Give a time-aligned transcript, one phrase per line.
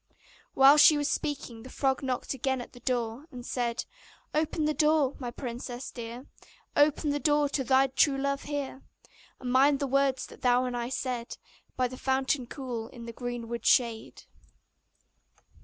[0.55, 3.85] While she was speaking the frog knocked again at the door, and said:
[4.33, 6.25] 'Open the door, my princess dear,
[6.75, 8.81] Open the door to thy true love here!
[9.39, 11.37] And mind the words that thou and I said
[11.77, 14.23] By the fountain cool, in the greenwood shade.